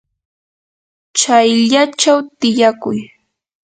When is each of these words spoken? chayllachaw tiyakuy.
chayllachaw 1.19 2.19
tiyakuy. 2.39 2.99